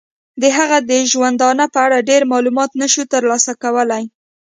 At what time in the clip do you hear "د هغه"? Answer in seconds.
0.41-0.77